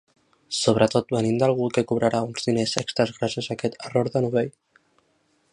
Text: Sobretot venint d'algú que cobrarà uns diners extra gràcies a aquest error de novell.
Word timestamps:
Sobretot 0.59 1.13
venint 1.15 1.37
d'algú 1.43 1.67
que 1.75 1.83
cobrarà 1.93 2.23
uns 2.29 2.49
diners 2.49 2.75
extra 2.83 3.09
gràcies 3.21 3.51
a 3.51 3.55
aquest 3.59 3.81
error 3.91 4.13
de 4.17 4.27
novell. 4.29 4.55